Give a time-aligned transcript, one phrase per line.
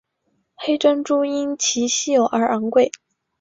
[0.55, 2.91] 黑珍珠因其稀有而昂贵。